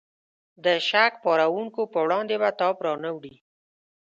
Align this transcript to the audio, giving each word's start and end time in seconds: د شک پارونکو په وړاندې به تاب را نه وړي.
د 0.63 0.65
شک 0.87 1.13
پارونکو 1.25 1.81
په 1.93 1.99
وړاندې 2.05 2.35
به 2.41 2.49
تاب 2.59 2.75
را 2.85 2.93
نه 3.03 3.09
وړي. 3.15 3.35